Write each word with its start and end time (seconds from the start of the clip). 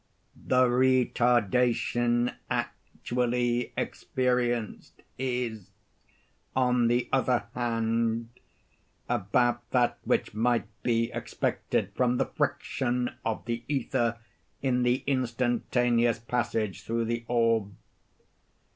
The 0.35 0.65
retardation 0.65 2.33
actually 2.49 3.71
experienced 3.77 5.03
is, 5.19 5.69
on 6.55 6.87
the 6.87 7.07
other 7.13 7.43
hand, 7.53 8.29
about 9.07 9.69
that 9.69 9.99
which 10.03 10.33
might 10.33 10.65
be 10.81 11.11
expected 11.11 11.91
from 11.93 12.17
the 12.17 12.25
friction 12.25 13.11
of 13.23 13.45
the 13.45 13.63
ether 13.67 14.17
in 14.63 14.81
the 14.81 15.03
instantaneous 15.05 16.17
passage 16.17 16.81
through 16.81 17.05
the 17.05 17.23
orb. 17.27 17.71